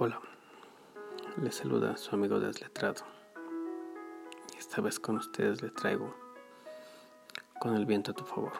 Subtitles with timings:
[0.00, 0.20] Hola,
[1.42, 3.04] les saluda su amigo desletrado.
[4.56, 6.14] Esta vez con ustedes le traigo
[7.58, 8.52] con el viento a tu favor.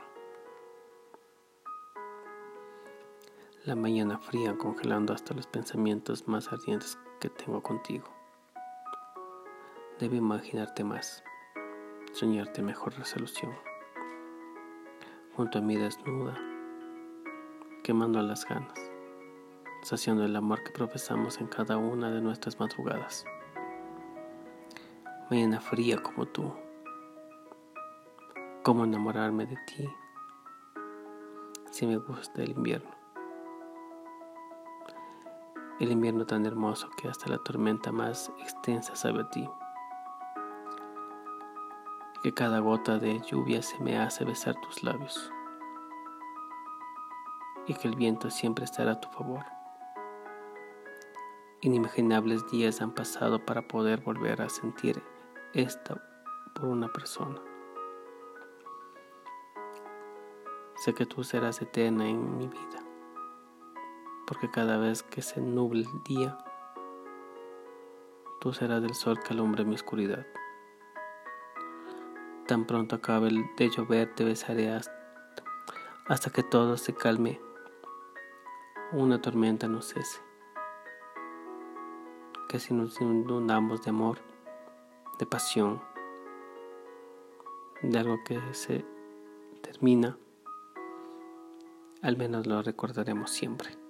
[3.65, 8.09] La mañana fría congelando hasta los pensamientos más ardientes que tengo contigo.
[10.01, 11.23] Debe imaginarte más,
[12.15, 13.55] soñarte mejor resolución.
[15.37, 16.37] Junto a mí desnuda,
[17.85, 18.88] quemando las ganas
[19.89, 23.25] saciando el amor que profesamos en cada una de nuestras madrugadas.
[25.31, 26.53] Mañana fría como tú.
[28.63, 29.89] ¿Cómo enamorarme de ti
[31.71, 32.91] si me gusta el invierno?
[35.81, 39.49] El invierno tan hermoso que hasta la tormenta más extensa sabe a ti.
[42.23, 45.33] Que cada gota de lluvia se me hace besar tus labios.
[47.67, 49.58] Y que el viento siempre estará a tu favor.
[51.61, 55.03] Inimaginables días han pasado para poder volver a sentir
[55.55, 56.01] esta
[56.55, 57.43] por una persona.
[60.77, 62.79] Sé que tú serás eterna en mi vida,
[64.29, 66.39] porque cada vez que se nuble el día,
[68.41, 70.29] tú serás el sol que alumbra mi oscuridad.
[72.47, 74.71] Tan pronto acabe de llover, te besaré
[76.07, 77.41] hasta que todo se calme,
[78.93, 80.28] una tormenta no cese
[82.49, 84.19] que si nos inundamos de amor,
[85.19, 85.83] de pasión,
[87.83, 88.85] de algo que se
[89.61, 90.17] termina,
[92.03, 93.88] al menos lo recordaremos siempre.